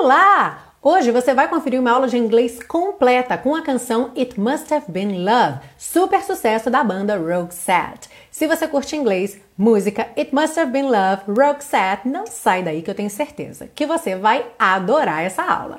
[0.00, 0.74] Olá!
[0.80, 4.86] Hoje você vai conferir uma aula de inglês completa com a canção It Must Have
[4.86, 8.08] Been Love, super sucesso da banda Roxette.
[8.30, 12.88] Se você curte inglês, música It Must Have Been Love, Roxette, não sai daí que
[12.88, 15.78] eu tenho certeza que você vai adorar essa aula.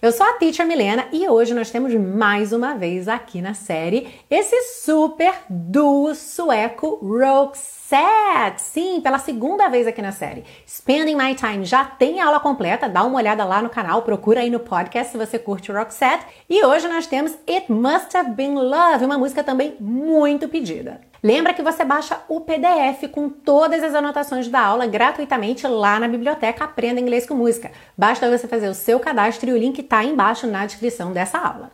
[0.00, 4.08] Eu sou a Teacher Milena e hoje nós temos mais uma vez aqui na série
[4.30, 8.60] esse super duo sueco Roxette.
[8.60, 10.44] Sim, pela segunda vez aqui na série.
[10.66, 14.50] Spending My Time já tem aula completa, dá uma olhada lá no canal, procura aí
[14.50, 16.26] no podcast se você curte Roxette.
[16.48, 21.11] E hoje nós temos It Must Have Been Love, uma música também muito pedida.
[21.22, 26.08] Lembra que você baixa o PDF com todas as anotações da aula gratuitamente lá na
[26.08, 27.70] biblioteca Aprenda Inglês com Música.
[27.96, 31.70] Basta você fazer o seu cadastro e o link está embaixo na descrição dessa aula.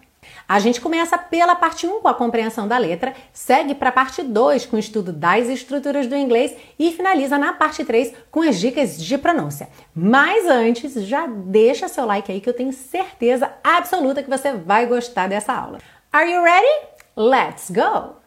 [0.46, 4.22] A gente começa pela parte 1 com a compreensão da letra, segue para a parte
[4.22, 8.60] 2 com o estudo das estruturas do inglês e finaliza na parte 3 com as
[8.60, 9.70] dicas de pronúncia.
[9.94, 14.84] Mas antes, já deixa seu like aí que eu tenho certeza absoluta que você vai
[14.84, 15.78] gostar dessa aula.
[16.12, 16.86] Are you ready?
[17.16, 18.17] Let's go!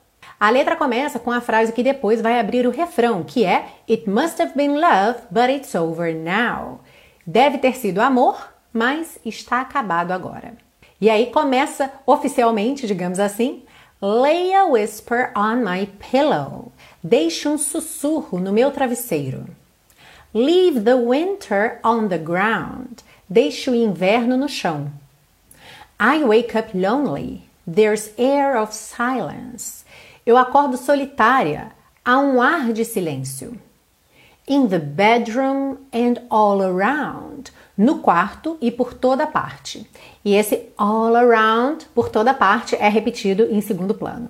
[0.42, 4.10] A letra começa com a frase que depois vai abrir o refrão, que é It
[4.10, 6.80] must have been love, but it's over now.
[7.28, 10.54] Deve ter sido amor, mas está acabado agora.
[11.00, 13.62] E aí começa oficialmente, digamos assim,
[14.02, 16.72] Lay a whisper on my pillow.
[17.04, 19.46] Deixe um sussurro no meu travesseiro.
[20.34, 23.04] Leave the winter on the ground.
[23.30, 24.92] Deixe o inverno no chão.
[26.00, 27.44] I wake up lonely.
[27.72, 29.81] There's air of silence.
[30.32, 31.74] Eu acordo solitária,
[32.06, 33.60] há um ar de silêncio.
[34.48, 37.52] In the bedroom and all around.
[37.78, 39.86] No quarto e por toda parte.
[40.24, 44.30] E esse all around, por toda parte, é repetido em segundo plano.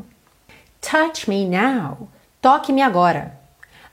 [0.82, 2.08] Touch me now.
[2.42, 3.40] Toque-me agora.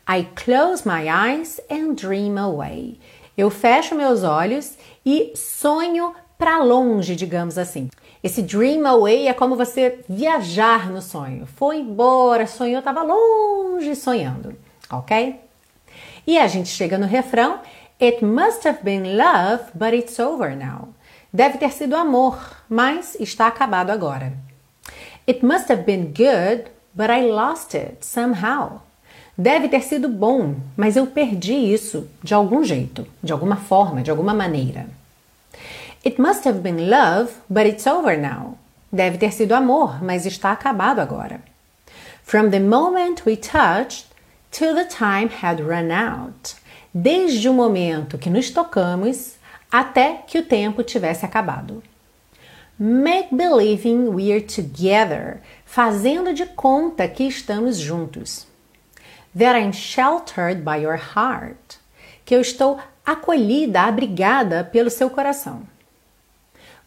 [0.08, 2.98] I close my eyes and dream away.
[3.36, 7.90] Eu fecho meus olhos e sonho para longe, digamos assim.
[8.22, 11.46] Esse dream away é como você viajar no sonho.
[11.46, 14.56] Foi embora, sonhou, estava longe sonhando,
[14.90, 15.40] ok?
[16.26, 17.60] E a gente chega no refrão:
[18.00, 20.88] It must have been love, but it's over now.
[21.32, 24.32] Deve ter sido amor, mas está acabado agora.
[25.26, 28.82] It must have been good, but I lost it somehow.
[29.36, 34.10] Deve ter sido bom, mas eu perdi isso de algum jeito, de alguma forma, de
[34.10, 34.88] alguma maneira.
[36.04, 38.56] It must have been love, but it's over now.
[38.92, 41.42] Deve ter sido amor, mas está acabado agora.
[42.22, 44.06] From the moment we touched
[44.52, 46.54] till the time had run out.
[46.94, 49.34] Desde o momento que nos tocamos
[49.72, 51.82] até que o tempo tivesse acabado.
[52.78, 58.46] Make believing we're together, fazendo de conta que estamos juntos.
[59.34, 61.78] That I'm sheltered by your heart,
[62.24, 65.62] que eu estou acolhida, abrigada pelo seu coração.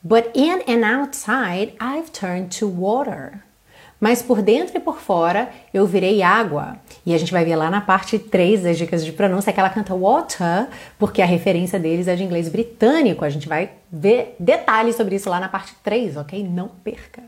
[0.03, 3.44] But in and outside I've turned to water.
[4.00, 6.78] Mas por dentro e por fora eu virei água.
[7.06, 9.69] E a gente vai ver lá na parte 3 das dicas de pronúncia que ela
[9.69, 10.67] canta water,
[10.97, 13.23] porque a referência deles é de inglês britânico.
[13.23, 16.44] A gente vai ver detalhes sobre isso lá na parte 3, ok?
[16.44, 17.22] Não perca.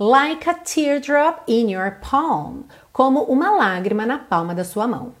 [0.00, 5.14] Like a teardrop in your palm, como uma lágrima na palma da sua mão.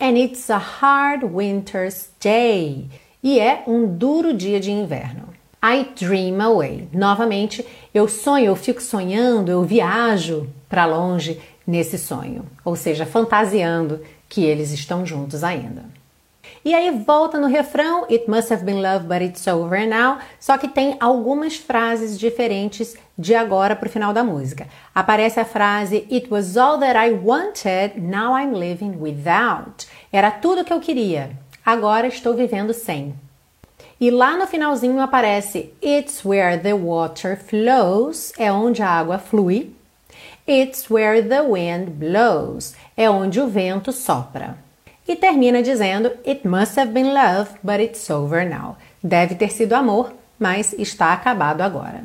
[0.00, 2.88] And it's a hard winter's day.
[3.22, 5.31] E é um duro dia de inverno.
[5.64, 6.88] I dream away.
[6.92, 7.64] Novamente,
[7.94, 14.44] eu sonho, eu fico sonhando, eu viajo para longe nesse sonho, ou seja, fantasiando que
[14.44, 15.84] eles estão juntos ainda.
[16.64, 20.18] E aí volta no refrão, It must have been love, but it's over now.
[20.38, 24.68] Só que tem algumas frases diferentes de agora para o final da música.
[24.94, 29.86] Aparece a frase It was all that I wanted, now I'm living without.
[30.12, 31.30] Era tudo que eu queria,
[31.64, 33.14] agora estou vivendo sem.
[34.02, 39.70] E lá no finalzinho aparece It's where the water flows, é onde a água flui.
[40.44, 44.58] It's where the wind blows, é onde o vento sopra.
[45.06, 48.76] E termina dizendo It must have been love, but it's over now.
[49.00, 52.02] Deve ter sido amor, mas está acabado agora.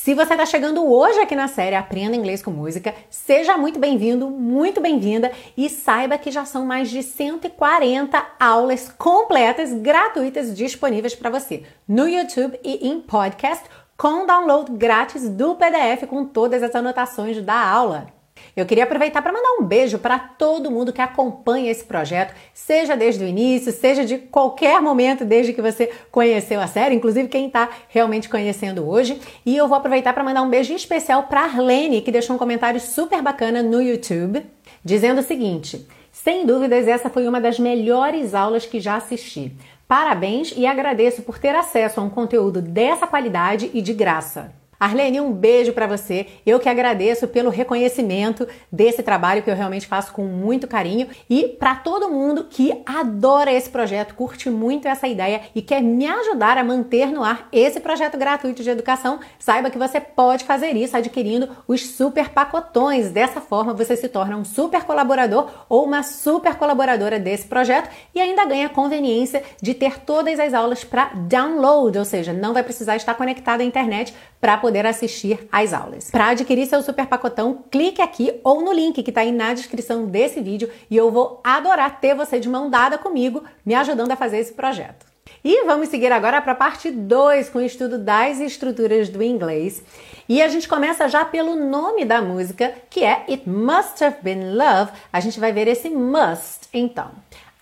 [0.00, 4.30] Se você está chegando hoje aqui na série Aprenda Inglês com Música, seja muito bem-vindo,
[4.30, 11.30] muito bem-vinda e saiba que já são mais de 140 aulas completas, gratuitas, disponíveis para
[11.30, 13.64] você no YouTube e em podcast
[13.96, 18.17] com download grátis do PDF com todas as anotações da aula.
[18.56, 22.96] Eu queria aproveitar para mandar um beijo para todo mundo que acompanha esse projeto, seja
[22.96, 27.46] desde o início, seja de qualquer momento desde que você conheceu a série, inclusive quem
[27.46, 29.20] está realmente conhecendo hoje.
[29.44, 32.80] E eu vou aproveitar para mandar um beijo especial para Arlene, que deixou um comentário
[32.80, 34.44] super bacana no YouTube,
[34.84, 39.52] dizendo o seguinte: sem dúvidas, essa foi uma das melhores aulas que já assisti.
[39.86, 44.52] Parabéns e agradeço por ter acesso a um conteúdo dessa qualidade e de graça.
[44.78, 46.26] Arlene, um beijo para você.
[46.46, 51.48] Eu que agradeço pelo reconhecimento desse trabalho que eu realmente faço com muito carinho e
[51.48, 56.56] para todo mundo que adora esse projeto, curte muito essa ideia e quer me ajudar
[56.56, 60.96] a manter no ar esse projeto gratuito de educação, saiba que você pode fazer isso
[60.96, 63.10] adquirindo os super pacotões.
[63.10, 68.20] Dessa forma, você se torna um super colaborador ou uma super colaboradora desse projeto e
[68.20, 72.62] ainda ganha a conveniência de ter todas as aulas para download, ou seja, não vai
[72.62, 74.54] precisar estar conectado à internet para
[74.86, 76.10] assistir às aulas.
[76.10, 80.06] Para adquirir seu super pacotão, clique aqui ou no link que está aí na descrição
[80.06, 84.16] desse vídeo e eu vou adorar ter você de mão dada comigo, me ajudando a
[84.16, 85.06] fazer esse projeto.
[85.44, 89.82] E vamos seguir agora para a parte 2 com o estudo das estruturas do inglês.
[90.28, 94.56] E a gente começa já pelo nome da música, que é It Must Have Been
[94.56, 94.92] Love.
[95.12, 97.10] A gente vai ver esse must então.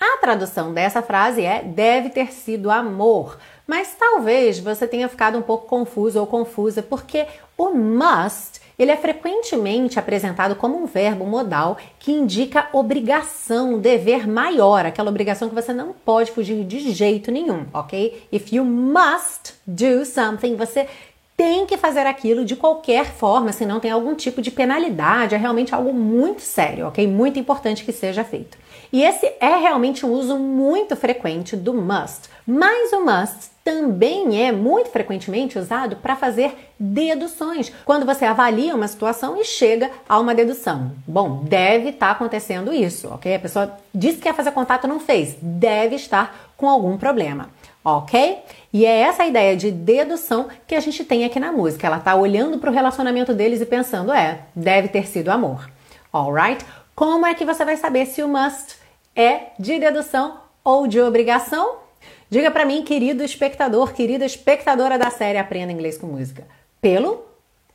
[0.00, 3.38] A tradução dessa frase é deve ter sido amor.
[3.66, 7.26] Mas talvez você tenha ficado um pouco confuso ou confusa porque
[7.58, 14.84] o must ele é frequentemente apresentado como um verbo modal que indica obrigação, dever maior,
[14.84, 18.28] aquela obrigação que você não pode fugir de jeito nenhum, ok?
[18.30, 20.86] If you must do something, você
[21.36, 25.74] tem que fazer aquilo de qualquer forma, senão tem algum tipo de penalidade, é realmente
[25.74, 27.06] algo muito sério, ok?
[27.06, 28.56] Muito importante que seja feito.
[28.92, 34.52] E esse é realmente um uso muito frequente do must, mas o must também é
[34.52, 40.34] muito frequentemente usado para fazer deduções, quando você avalia uma situação e chega a uma
[40.34, 40.92] dedução.
[41.06, 43.34] Bom, deve estar tá acontecendo isso, ok?
[43.34, 47.50] A pessoa disse que quer fazer contato, não fez, deve estar com algum problema,
[47.86, 48.42] ok?
[48.72, 51.86] E é essa ideia de dedução que a gente tem aqui na música.
[51.86, 55.70] Ela está olhando para o relacionamento deles e pensando, é, deve ter sido amor,
[56.12, 56.66] alright?
[56.96, 58.74] Como é que você vai saber se o must
[59.14, 61.76] é de dedução ou de obrigação?
[62.28, 66.44] Diga para mim, querido espectador, querida espectadora da série Aprenda Inglês com Música.
[66.80, 67.24] Pelo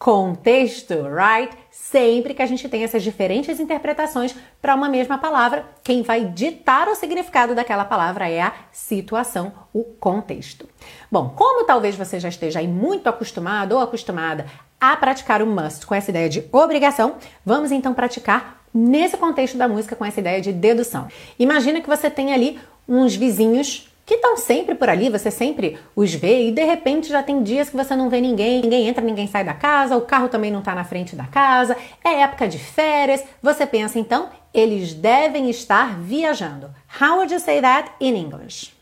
[0.01, 1.55] contexto, right?
[1.69, 6.87] Sempre que a gente tem essas diferentes interpretações para uma mesma palavra, quem vai ditar
[6.87, 10.67] o significado daquela palavra é a situação, o contexto.
[11.11, 14.47] Bom, como talvez você já esteja aí muito acostumado ou acostumada
[14.79, 19.67] a praticar o must com essa ideia de obrigação, vamos então praticar nesse contexto da
[19.67, 21.07] música com essa ideia de dedução.
[21.37, 26.13] Imagina que você tem ali uns vizinhos que estão sempre por ali, você sempre os
[26.13, 29.25] vê e de repente já tem dias que você não vê ninguém, ninguém entra, ninguém
[29.25, 32.59] sai da casa, o carro também não está na frente da casa, é época de
[32.59, 33.23] férias.
[33.41, 36.69] Você pensa então, eles devem estar viajando.
[36.99, 38.73] How would you say that in English?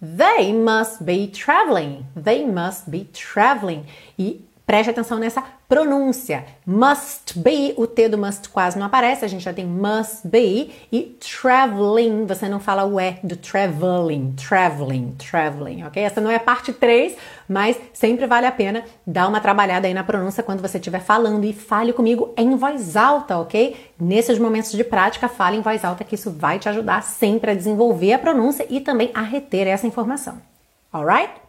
[0.00, 2.06] They must be traveling.
[2.14, 3.84] They must be traveling.
[4.16, 6.44] E Preste atenção nessa pronúncia.
[6.66, 10.72] Must be, o T do must quase não aparece, a gente já tem must be.
[10.90, 16.02] E traveling, você não fala o E do traveling, traveling, traveling, ok?
[16.02, 17.16] Essa não é a parte 3,
[17.48, 21.44] mas sempre vale a pena dar uma trabalhada aí na pronúncia quando você estiver falando.
[21.44, 23.76] E fale comigo em voz alta, ok?
[24.00, 27.54] Nesses momentos de prática, fale em voz alta, que isso vai te ajudar sempre a
[27.54, 30.42] desenvolver a pronúncia e também a reter essa informação.
[30.92, 31.45] Alright?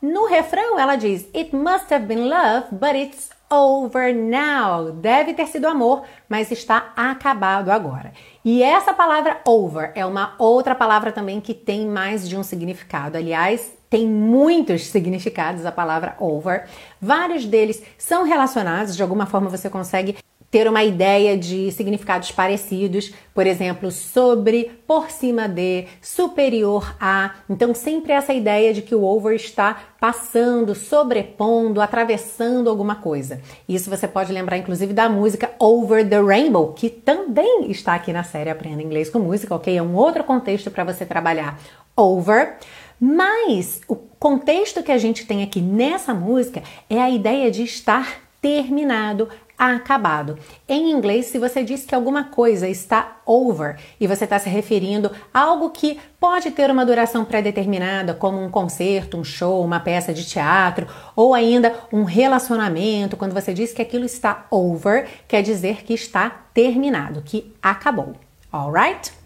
[0.00, 4.92] No refrão, ela diz: It must have been love, but it's over now.
[4.92, 8.12] Deve ter sido amor, mas está acabado agora.
[8.44, 13.16] E essa palavra over é uma outra palavra também que tem mais de um significado.
[13.16, 16.68] Aliás, tem muitos significados a palavra over.
[17.00, 20.16] Vários deles são relacionados, de alguma forma você consegue
[20.50, 27.34] ter uma ideia de significados parecidos, por exemplo, sobre, por cima de, superior a.
[27.50, 33.40] Então, sempre essa ideia de que o over está passando, sobrepondo, atravessando alguma coisa.
[33.68, 38.24] Isso você pode lembrar, inclusive, da música Over the Rainbow, que também está aqui na
[38.24, 39.76] série Aprenda Inglês com Música, ok?
[39.76, 41.60] É um outro contexto para você trabalhar
[41.94, 42.56] over.
[43.00, 48.22] Mas o contexto que a gente tem aqui nessa música é a ideia de estar
[48.40, 49.28] terminado,
[49.58, 50.38] acabado.
[50.68, 55.10] Em inglês, se você diz que alguma coisa está over e você está se referindo
[55.34, 60.14] a algo que pode ter uma duração pré-determinada, como um concerto, um show, uma peça
[60.14, 60.86] de teatro,
[61.16, 66.30] ou ainda um relacionamento, quando você diz que aquilo está over, quer dizer que está
[66.54, 68.14] terminado, que acabou.
[68.52, 69.17] Alright?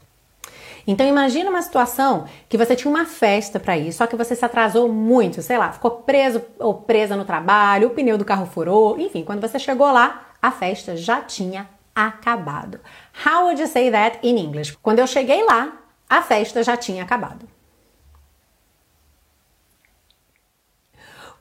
[0.87, 4.45] Então imagina uma situação que você tinha uma festa para ir, só que você se
[4.45, 8.99] atrasou muito, sei lá, ficou preso ou presa no trabalho, o pneu do carro furou,
[8.99, 12.81] enfim, quando você chegou lá, a festa já tinha acabado.
[13.25, 14.77] How would you say that in English?
[14.83, 15.73] Quando eu cheguei lá,
[16.09, 17.52] a festa já tinha acabado.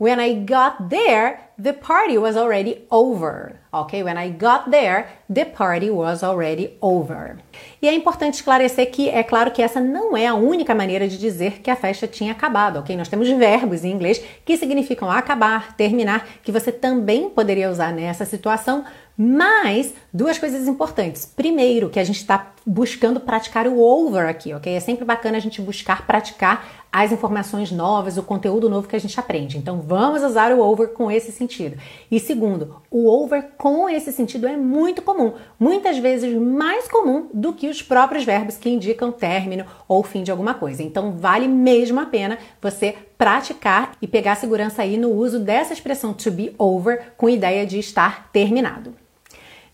[0.02, 3.60] When I got there, the party was already over.
[3.72, 4.02] Ok?
[4.02, 7.38] When I got there, the party was already over.
[7.80, 11.20] E é importante esclarecer que é claro que essa não é a única maneira de
[11.20, 12.98] dizer que a festa tinha acabado, ok?
[12.98, 18.26] Nós temos verbos em inglês que significam acabar, terminar, que você também poderia usar nessa
[18.26, 18.84] situação,
[19.24, 21.28] mas duas coisas importantes.
[21.28, 24.74] Primeiro, que a gente está buscando praticar o over aqui, ok?
[24.74, 29.00] É sempre bacana a gente buscar praticar as informações novas, o conteúdo novo que a
[29.00, 29.60] gente aprende.
[29.60, 31.78] Então vamos usar o over com esse sentido.
[32.10, 37.54] E segundo, o over com esse sentido é muito comum, muitas vezes mais comum do
[37.54, 40.82] que os próprios verbos que indicam término ou fim de alguma coisa.
[40.82, 46.12] Então vale mesmo a pena você praticar e pegar segurança aí no uso dessa expressão
[46.12, 48.96] to be over com ideia de estar terminado.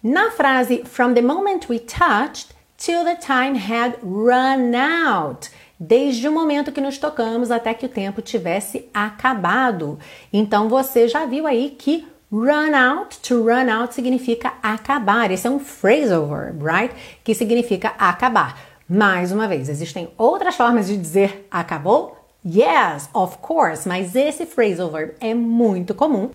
[0.03, 5.49] Na frase from the moment we touched till the time had run out
[5.79, 9.97] desde o momento que nos tocamos até que o tempo tivesse acabado.
[10.31, 15.31] Então você já viu aí que run out, to run out significa acabar.
[15.31, 16.93] Esse é um phrasal verb, right?
[17.23, 18.59] Que significa acabar.
[18.87, 22.17] Mais uma vez, existem outras formas de dizer acabou?
[22.45, 26.29] Yes, of course, mas esse phrasal verb é muito comum.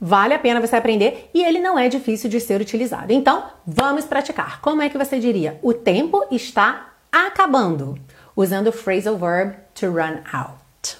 [0.00, 3.12] Vale a pena você aprender e ele não é difícil de ser utilizado.
[3.12, 4.60] Então, vamos praticar.
[4.62, 5.58] Como é que você diria?
[5.62, 7.98] O tempo está acabando
[8.34, 10.96] usando o phrasal verb to run out.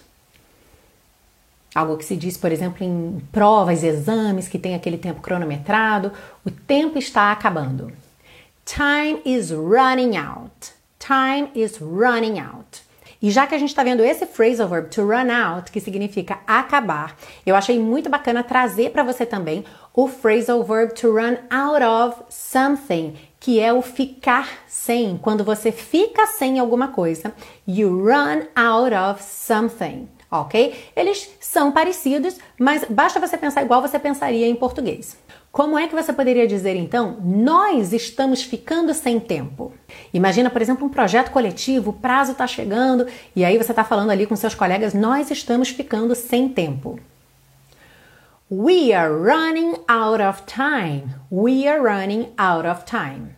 [1.74, 6.12] Algo que se diz, por exemplo, em provas, exames que tem aquele tempo cronometrado,
[6.44, 7.92] o tempo está acabando.
[8.66, 10.72] Time is running out.
[10.98, 12.82] Time is running out.
[13.22, 16.38] E já que a gente está vendo esse phrasal verb to run out, que significa
[16.46, 21.84] acabar, eu achei muito bacana trazer para você também o phrasal verb to run out
[21.84, 25.18] of something, que é o ficar sem.
[25.18, 27.34] Quando você fica sem alguma coisa,
[27.66, 30.08] you run out of something.
[30.30, 30.90] Ok?
[30.94, 35.18] Eles são parecidos, mas basta você pensar igual você pensaria em português.
[35.52, 39.72] Como é que você poderia dizer então, nós estamos ficando sem tempo?
[40.14, 43.04] Imagina, por exemplo, um projeto coletivo, o prazo está chegando
[43.34, 47.00] e aí você está falando ali com seus colegas, nós estamos ficando sem tempo.
[48.48, 51.14] We are running out of time.
[51.32, 53.34] We are running out of time.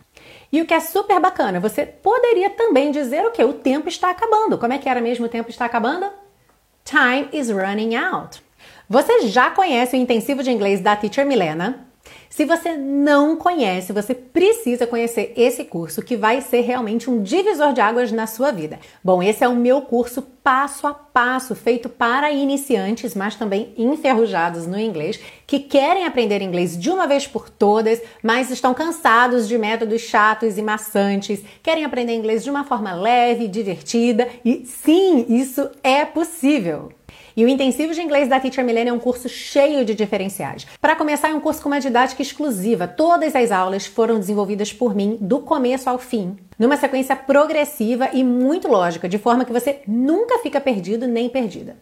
[0.51, 3.43] E o que é super bacana, você poderia também dizer o que?
[3.43, 4.59] O tempo está acabando.
[4.59, 6.11] Como é que era mesmo o tempo está acabando?
[6.85, 8.39] Time is running out.
[8.87, 11.91] Você já conhece o intensivo de inglês da Teacher Milena?
[12.35, 17.73] Se você não conhece, você precisa conhecer esse curso que vai ser realmente um divisor
[17.73, 18.79] de águas na sua vida.
[19.03, 24.65] Bom, esse é o meu curso passo a passo, feito para iniciantes, mas também enferrujados
[24.65, 29.55] no inglês, que querem aprender inglês de uma vez por todas, mas estão cansados de
[29.55, 35.69] métodos chatos e maçantes, querem aprender inglês de uma forma leve, divertida e sim, isso
[35.83, 36.89] é possível.
[37.35, 40.67] E o Intensivo de Inglês da Teacher Milena é um curso cheio de diferenciais.
[40.79, 42.87] Para começar, é um curso com uma didática exclusiva.
[42.87, 48.23] Todas as aulas foram desenvolvidas por mim do começo ao fim, numa sequência progressiva e
[48.23, 51.75] muito lógica, de forma que você nunca fica perdido nem perdida.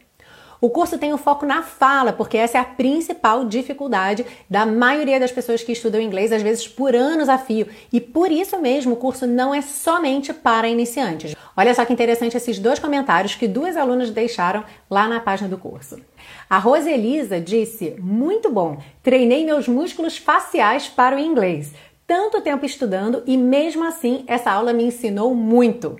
[0.61, 4.63] O curso tem o um foco na fala, porque essa é a principal dificuldade da
[4.63, 7.67] maioria das pessoas que estudam inglês, às vezes por anos a fio.
[7.91, 11.35] E por isso mesmo o curso não é somente para iniciantes.
[11.57, 15.57] Olha só que interessante esses dois comentários que duas alunas deixaram lá na página do
[15.57, 15.99] curso.
[16.47, 21.73] A Rose Elisa disse: Muito bom, treinei meus músculos faciais para o inglês.
[22.05, 25.97] Tanto tempo estudando e mesmo assim essa aula me ensinou muito.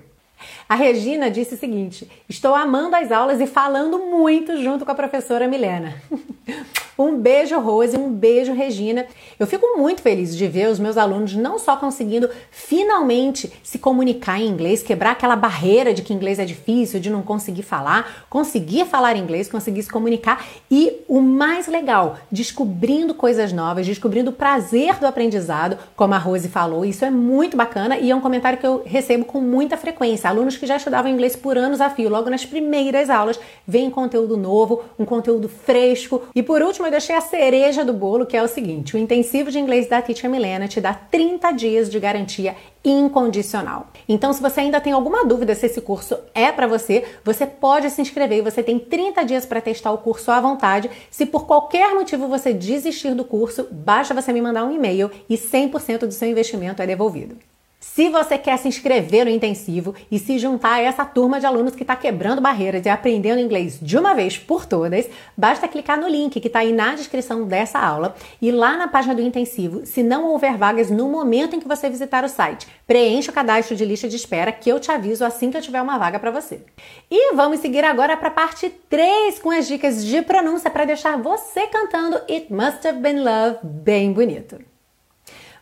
[0.68, 4.94] A Regina disse o seguinte: Estou amando as aulas e falando muito junto com a
[4.94, 5.94] professora Milena.
[6.98, 9.06] um beijo, Rose, um beijo, Regina.
[9.38, 14.40] Eu fico muito feliz de ver os meus alunos não só conseguindo finalmente se comunicar
[14.40, 18.84] em inglês, quebrar aquela barreira de que inglês é difícil, de não conseguir falar, conseguir
[18.86, 24.98] falar inglês, conseguir se comunicar e o mais legal, descobrindo coisas novas, descobrindo o prazer
[24.98, 26.84] do aprendizado, como a Rose falou.
[26.84, 30.28] Isso é muito bacana e é um comentário que eu recebo com muita frequência.
[30.28, 34.36] Alunos que já estudavam inglês por anos a fio, logo nas primeiras aulas, vem conteúdo
[34.36, 36.22] novo, um conteúdo fresco.
[36.34, 39.58] E por último, deixei a cereja do bolo, que é o seguinte: o intensivo de
[39.58, 43.88] inglês da Teacher Milena te dá 30 dias de garantia incondicional.
[44.08, 47.90] Então, se você ainda tem alguma dúvida se esse curso é para você, você pode
[47.90, 50.90] se inscrever e você tem 30 dias para testar o curso à vontade.
[51.10, 55.36] Se por qualquer motivo você desistir do curso, basta você me mandar um e-mail e
[55.36, 57.36] 100% do seu investimento é devolvido.
[57.82, 61.74] Se você quer se inscrever no intensivo e se juntar a essa turma de alunos
[61.74, 66.08] que está quebrando barreiras e aprendendo inglês de uma vez por todas, basta clicar no
[66.08, 70.00] link que está aí na descrição dessa aula e lá na página do intensivo, se
[70.00, 73.84] não houver vagas no momento em que você visitar o site, preencha o cadastro de
[73.84, 76.64] lista de espera que eu te aviso assim que eu tiver uma vaga para você.
[77.10, 81.18] E vamos seguir agora para a parte 3 com as dicas de pronúncia para deixar
[81.18, 84.71] você cantando It Must Have Been Love bem bonito.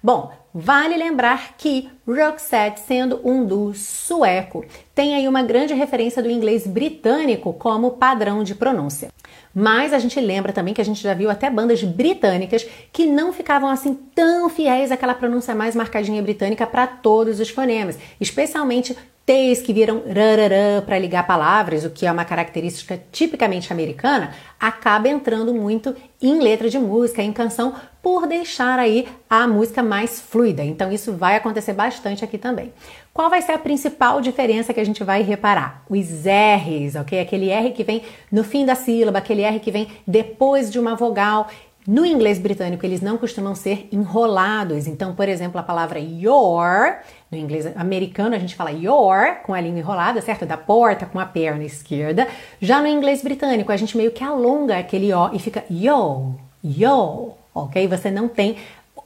[0.02, 4.64] Bom, vale lembrar que Roxette, sendo um duo sueco,
[4.94, 9.12] tem aí uma grande referência do inglês britânico como padrão de pronúncia.
[9.54, 13.30] Mas a gente lembra também que a gente já viu até bandas britânicas que não
[13.30, 18.96] ficavam assim tão fiéis àquela pronúncia mais marcadinha britânica para todos os fonemas, especialmente
[19.30, 25.08] T's que viram rararã para ligar palavras, o que é uma característica tipicamente americana, acaba
[25.08, 30.64] entrando muito em letra de música, em canção, por deixar aí a música mais fluida.
[30.64, 32.72] Então isso vai acontecer bastante aqui também.
[33.14, 35.84] Qual vai ser a principal diferença que a gente vai reparar?
[35.88, 37.20] Os R's, ok?
[37.20, 40.96] Aquele R que vem no fim da sílaba, aquele R que vem depois de uma
[40.96, 41.48] vogal.
[41.86, 44.86] No inglês britânico, eles não costumam ser enrolados.
[44.86, 46.98] Então, por exemplo, a palavra your,
[47.30, 50.44] no inglês americano a gente fala your com a língua enrolada, certo?
[50.44, 52.26] Da porta com a perna esquerda.
[52.60, 57.34] Já no inglês britânico, a gente meio que alonga aquele O e fica yo, yo,
[57.54, 57.86] ok?
[57.86, 58.56] Você não tem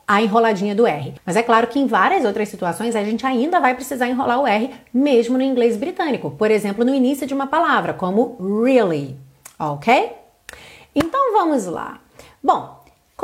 [0.07, 1.15] a enroladinha do R.
[1.25, 4.47] Mas é claro que em várias outras situações a gente ainda vai precisar enrolar o
[4.47, 6.31] R, mesmo no inglês britânico.
[6.31, 9.17] Por exemplo, no início de uma palavra, como really,
[9.59, 10.13] ok?
[10.95, 12.01] Então vamos lá.
[12.43, 12.74] Bom,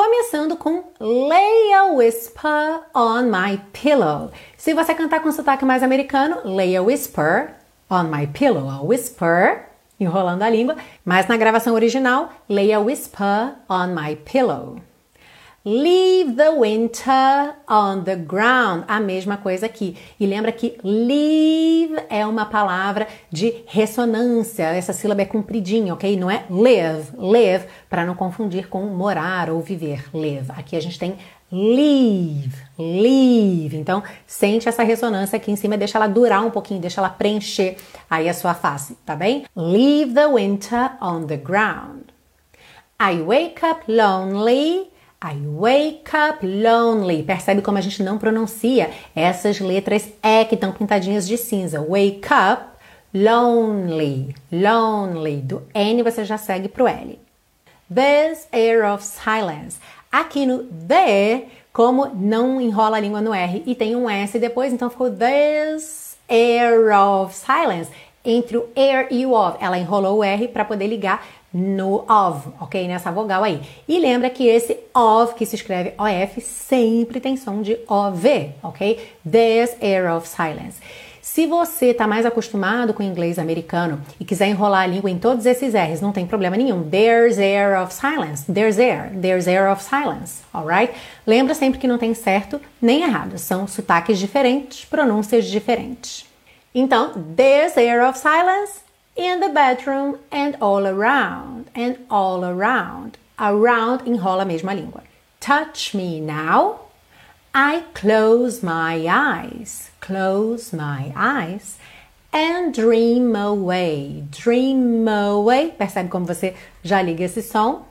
[0.03, 4.31] começando com Lay a Whisper on My Pillow.
[4.57, 7.51] Se você cantar com sotaque mais americano, Lay a Whisper
[7.91, 8.71] on My Pillow.
[8.71, 9.67] A whisper,
[10.01, 14.81] enrolando a língua, mas na gravação original, Lay a Whisper on My Pillow.
[15.63, 18.85] Leave the winter on the ground.
[18.89, 19.95] A mesma coisa aqui.
[20.19, 24.65] E lembra que leave é uma palavra de ressonância.
[24.65, 26.17] Essa sílaba é compridinha, ok?
[26.17, 30.05] Não é live, live, para não confundir com morar ou viver.
[30.15, 30.51] Live.
[30.57, 31.19] Aqui a gente tem
[31.53, 33.77] leave, leave.
[33.77, 37.77] Então, sente essa ressonância aqui em cima, deixa ela durar um pouquinho, deixa ela preencher
[38.09, 39.45] aí a sua face, tá bem?
[39.55, 42.05] Leave the winter on the ground.
[42.99, 44.89] I wake up lonely.
[45.23, 47.23] I wake up lonely.
[47.23, 51.79] Percebe como a gente não pronuncia essas letras E que estão pintadinhas de cinza.
[51.79, 52.63] Wake up
[53.13, 54.35] lonely.
[54.51, 55.43] Lonely.
[55.43, 57.19] Do N você já segue pro L.
[57.95, 59.79] This air of silence.
[60.11, 64.73] Aqui no the, como não enrola a língua no R e tem um S depois,
[64.73, 67.91] então ficou this air of silence.
[68.25, 72.49] Entre o air e o of, ela enrolou o R para poder ligar no of,
[72.61, 72.87] ok?
[72.87, 73.61] Nessa vogal aí.
[73.89, 79.15] E lembra que esse of, que se escreve OF, sempre tem som de OV, ok?
[79.29, 80.79] This air of silence.
[81.21, 85.19] Se você está mais acostumado com o inglês americano e quiser enrolar a língua em
[85.19, 86.83] todos esses R's, não tem problema nenhum.
[86.83, 88.51] There's air of silence.
[88.53, 89.13] There's air.
[89.21, 90.43] There's air of silence.
[90.53, 90.93] Alright?
[91.25, 93.39] Lembra sempre que não tem certo nem errado.
[93.39, 96.27] São sotaques diferentes, pronúncias diferentes.
[96.75, 98.81] Então, there's air of silence
[99.21, 103.19] in the bedroom and all around, and all around.
[103.39, 105.03] Around enrola a mesma língua.
[105.41, 106.81] Touch me now.
[107.55, 111.79] I close my eyes, close my eyes
[112.33, 114.25] and dream away.
[114.31, 115.73] Dream away.
[115.73, 117.85] Percebe como você já liga esse som?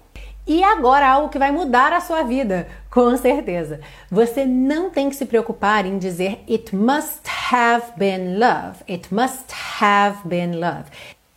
[0.48, 3.82] E agora algo que vai mudar a sua vida, com certeza.
[4.10, 8.84] Você não tem que se preocupar em dizer it must have been love.
[8.90, 10.86] It must have been love.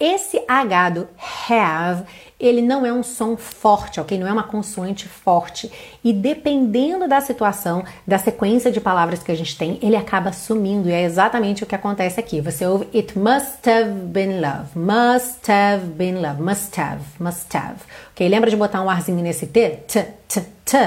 [0.05, 1.09] Esse H do
[1.49, 2.03] have,
[2.41, 4.19] ele não é um som forte, ok?
[4.19, 5.71] Não é uma consoante forte.
[6.03, 10.88] E dependendo da situação, da sequência de palavras que a gente tem, ele acaba sumindo.
[10.88, 12.41] E é exatamente o que acontece aqui.
[12.41, 17.77] Você ouve it must have been love, must have been love, must have, must have.
[18.11, 18.29] Ok?
[18.29, 19.71] Lembra de botar um arzinho nesse T?
[19.87, 20.79] T, T, T.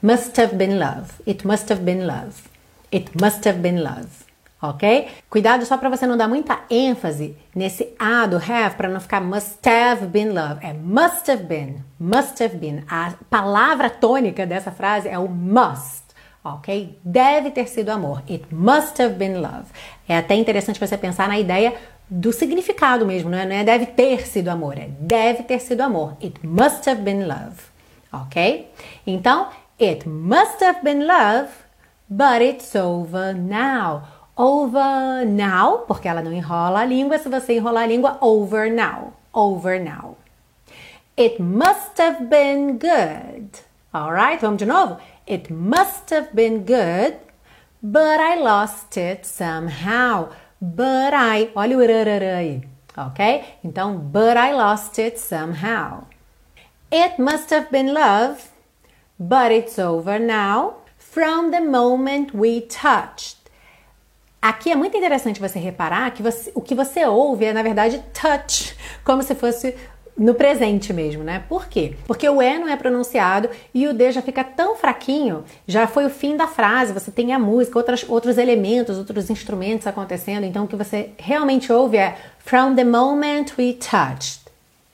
[0.00, 1.10] Must have been love.
[1.26, 2.34] It must have been love.
[2.92, 4.29] It must have been love
[4.60, 5.08] ok?
[5.28, 9.20] Cuidado só para você não dar muita ênfase nesse A do have para não ficar
[9.20, 10.64] must have been love.
[10.64, 12.84] É must have been, must have been.
[12.88, 16.04] A palavra tônica dessa frase é o must,
[16.44, 16.98] ok?
[17.02, 18.22] Deve ter sido amor.
[18.28, 19.66] It must have been love.
[20.08, 21.74] É até interessante você pensar na ideia
[22.08, 23.46] do significado mesmo, não é?
[23.46, 26.16] Não é deve ter sido amor, é deve ter sido amor.
[26.20, 27.56] It must have been love,
[28.12, 28.68] ok?
[29.06, 29.48] Então,
[29.80, 31.48] it must have been love,
[32.08, 34.02] but it's over now
[34.40, 37.18] over now, porque ela não enrola a língua.
[37.18, 39.12] Se você enrolar a língua, over now.
[39.34, 40.16] Over now.
[41.16, 43.60] It must have been good.
[43.94, 44.98] Alright, vamos de novo?
[45.26, 47.18] It must have been good,
[47.82, 50.30] but I lost it somehow.
[50.60, 52.62] But I, olha o rarará aí,
[52.96, 53.44] ok?
[53.62, 56.06] Então, but I lost it somehow.
[56.90, 58.50] It must have been love,
[59.18, 60.76] but it's over now.
[60.96, 63.39] From the moment we touched.
[64.42, 68.02] Aqui é muito interessante você reparar que você, o que você ouve é, na verdade,
[68.14, 68.74] touch,
[69.04, 69.74] como se fosse
[70.16, 71.44] no presente mesmo, né?
[71.48, 71.94] Por quê?
[72.06, 76.04] Porque o E não é pronunciado e o D já fica tão fraquinho, já foi
[76.04, 80.64] o fim da frase, você tem a música, outras, outros elementos, outros instrumentos acontecendo, então
[80.64, 84.40] o que você realmente ouve é From the moment we touched.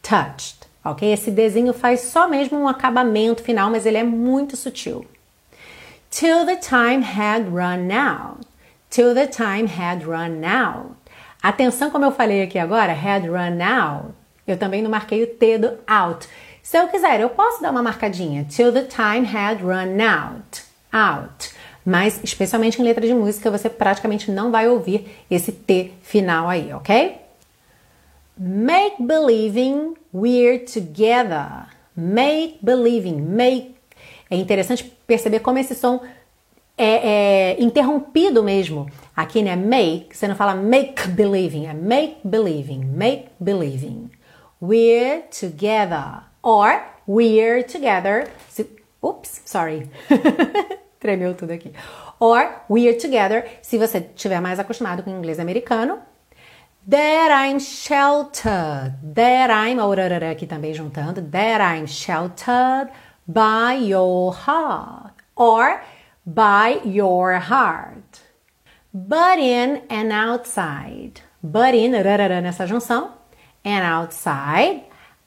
[0.02, 1.12] Touched, ok?
[1.12, 5.04] Esse Dzinho faz só mesmo um acabamento final, mas ele é muito sutil.
[6.10, 8.46] Till the time had run out.
[8.90, 10.96] Till the time had run out.
[11.42, 14.14] Atenção, como eu falei aqui agora, had run out
[14.46, 16.28] eu também não marquei o T do out.
[16.62, 18.44] Se eu quiser, eu posso dar uma marcadinha.
[18.44, 20.62] Till the time had run out.
[20.92, 21.50] Out.
[21.84, 26.72] Mas, especialmente em letra de música, você praticamente não vai ouvir esse T final aí,
[26.72, 27.16] ok?
[28.38, 31.66] Make believing we're together.
[31.96, 33.20] Make believing.
[33.20, 33.74] Make.
[34.30, 36.00] É interessante perceber como esse som
[36.76, 38.90] é, é interrompido mesmo.
[39.14, 39.56] Aqui, né?
[39.56, 44.10] Make, você não fala make believing, é make believing, make believing.
[44.60, 46.22] We're together.
[46.42, 48.28] Or we're together.
[49.02, 49.90] Oops, sorry.
[51.00, 51.72] Tremeu tudo aqui.
[52.18, 53.44] Or we're together.
[53.62, 55.98] Se você estiver mais acostumado com o inglês americano.
[56.88, 58.94] That I'm sheltered.
[59.14, 59.80] That I'm,
[60.30, 61.20] aqui também juntando.
[61.20, 62.92] That I'm sheltered
[63.26, 65.14] by your heart.
[65.34, 65.80] Or
[66.26, 68.20] by your heart.
[68.92, 71.20] But in and outside.
[71.42, 73.10] But in, nessa junção
[73.64, 74.82] and outside.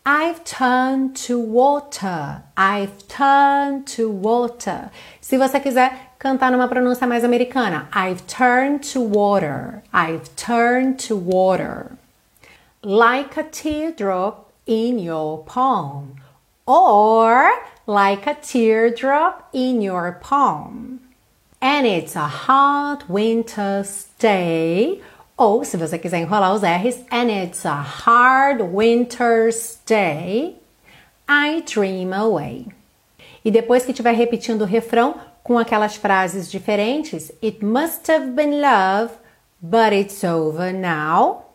[0.06, 2.42] I've turned to water.
[2.58, 4.90] I've turned to water.
[5.22, 9.84] Se você quiser cantar numa pronúncia mais americana, I've turned to water.
[9.94, 11.98] I've turned to water.
[12.82, 16.16] Like a teardrop in your palm.
[16.66, 17.52] Or
[17.90, 21.00] like a teardrop in your palm.
[21.60, 25.02] And it's a hot winter's day
[25.40, 30.58] ou, se você quiser enrolar os R's, and it's a hard winter's day,
[31.28, 32.68] I dream away.
[33.44, 38.60] E depois que estiver repetindo o refrão com aquelas frases diferentes, it must have been
[38.60, 39.14] love,
[39.62, 41.46] but it's over now.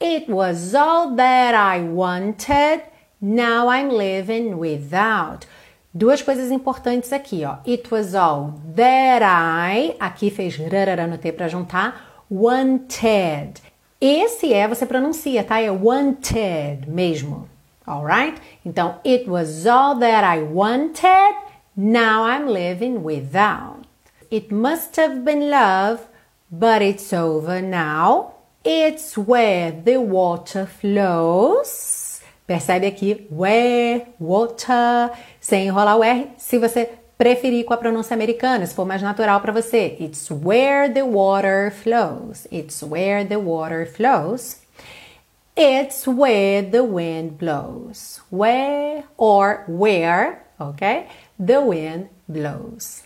[0.00, 2.82] It was all that I wanted,
[3.20, 5.44] now I'm living without.
[5.92, 7.56] Duas coisas importantes aqui, ó.
[7.66, 13.62] It was all that I, aqui fez rarara no T para juntar wanted.
[14.00, 15.60] Esse é, você pronuncia, tá?
[15.60, 17.48] É wanted mesmo.
[17.86, 18.40] Alright?
[18.64, 21.34] Então, it was all that I wanted,
[21.74, 23.86] now I'm living without.
[24.30, 26.00] It must have been love,
[26.50, 28.34] but it's over now.
[28.62, 32.20] It's where the water flows.
[32.46, 35.10] Percebe aqui, where, water,
[35.48, 36.28] sem enrolar o R.
[36.36, 39.96] Se você preferir com a pronúncia americana, se for mais natural para você.
[39.98, 42.46] It's where the water flows.
[42.52, 44.58] It's where the water flows.
[45.56, 48.20] It's where the wind blows.
[48.30, 51.06] Where or where, ok?
[51.42, 53.04] The wind blows.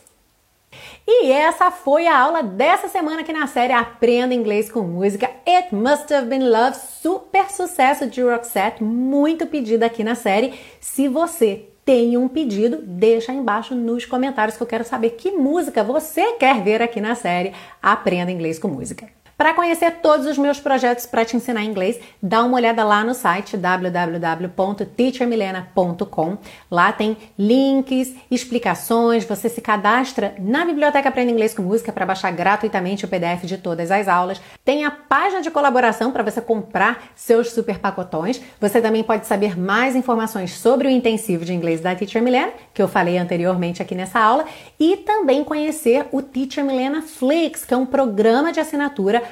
[1.07, 5.31] E essa foi a aula dessa semana aqui na série Aprenda Inglês com Música.
[5.47, 10.59] It Must Have Been Love, super sucesso de Roxette, muito pedida aqui na série.
[10.81, 15.33] Se você tem um pedido, deixa aí embaixo nos comentários que eu quero saber que
[15.33, 19.22] música você quer ver aqui na série Aprenda Inglês com Música.
[19.43, 23.13] Para conhecer todos os meus projetos para te ensinar inglês, dá uma olhada lá no
[23.13, 26.39] site www.teachermilena.com.
[26.71, 32.31] Lá tem links, explicações, você se cadastra na biblioteca Aprenda Inglês com Música para baixar
[32.31, 34.41] gratuitamente o PDF de todas as aulas.
[34.65, 38.41] Tem a página de colaboração para você comprar seus super pacotões.
[38.61, 42.81] Você também pode saber mais informações sobre o intensivo de inglês da Teacher Milena, que
[42.81, 44.45] eu falei anteriormente aqui nessa aula,
[44.79, 49.32] e também conhecer o Teacher Milena Flix, que é um programa de assinatura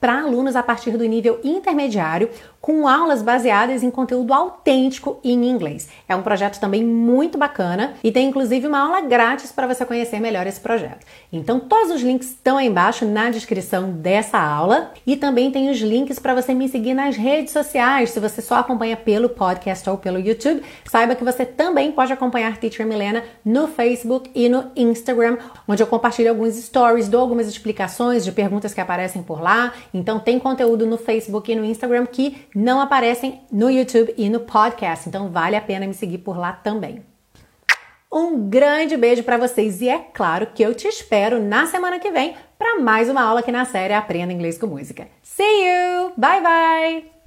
[0.00, 2.30] para alunos a partir do nível intermediário,
[2.60, 5.88] com aulas baseadas em conteúdo autêntico em inglês.
[6.08, 10.20] É um projeto também muito bacana e tem inclusive uma aula grátis para você conhecer
[10.20, 11.06] melhor esse projeto.
[11.32, 15.78] Então, todos os links estão aí embaixo na descrição dessa aula e também tem os
[15.78, 18.10] links para você me seguir nas redes sociais.
[18.10, 22.56] Se você só acompanha pelo podcast ou pelo YouTube, saiba que você também pode acompanhar
[22.56, 28.24] Teacher Milena no Facebook e no Instagram, onde eu compartilho alguns stories, dou algumas explicações
[28.24, 32.46] de perguntas que aparecem por lá então tem conteúdo no Facebook e no Instagram que
[32.54, 35.08] não aparecem no YouTube e no podcast.
[35.08, 37.02] Então vale a pena me seguir por lá também.
[38.10, 42.10] Um grande beijo para vocês e é claro que eu te espero na semana que
[42.10, 45.06] vem para mais uma aula aqui na série Aprenda Inglês com Música.
[45.22, 46.12] See you!
[46.16, 47.18] Bye bye!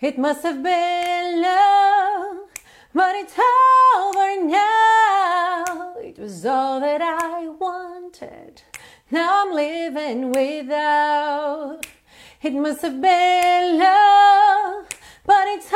[0.00, 2.48] It must have been love,
[2.94, 3.36] but it's
[3.96, 5.94] over now.
[6.02, 8.62] It was all that I wanted.
[9.12, 11.86] Now I'm living without.
[12.40, 14.88] It must have been love,
[15.26, 15.70] but it's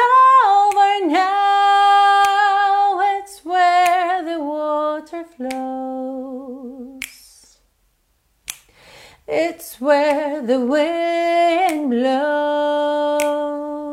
[0.46, 2.98] over now.
[3.18, 7.02] It's where the water flows.
[9.28, 13.85] It's where the wind blows.